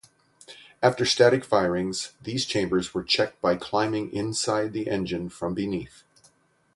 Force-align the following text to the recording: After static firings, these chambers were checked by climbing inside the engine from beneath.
After 0.81 1.05
static 1.05 1.45
firings, 1.45 2.13
these 2.23 2.45
chambers 2.47 2.91
were 2.91 3.03
checked 3.03 3.39
by 3.39 3.55
climbing 3.55 4.11
inside 4.11 4.73
the 4.73 4.89
engine 4.89 5.29
from 5.29 5.53
beneath. 5.53 6.01